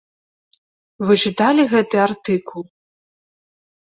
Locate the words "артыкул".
2.07-2.63